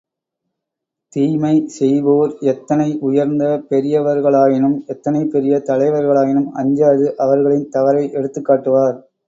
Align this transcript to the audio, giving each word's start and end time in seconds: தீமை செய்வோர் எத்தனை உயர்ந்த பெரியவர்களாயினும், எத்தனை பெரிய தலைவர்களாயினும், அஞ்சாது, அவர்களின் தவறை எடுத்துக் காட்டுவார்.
தீமை 1.15 1.67
செய்வோர் 1.67 2.37
எத்தனை 2.43 2.97
உயர்ந்த 2.99 3.61
பெரியவர்களாயினும், 3.69 4.85
எத்தனை 4.85 5.25
பெரிய 5.25 5.61
தலைவர்களாயினும், 5.65 6.49
அஞ்சாது, 6.55 7.15
அவர்களின் 7.17 7.69
தவறை 7.69 8.11
எடுத்துக் 8.11 8.45
காட்டுவார். 8.45 8.99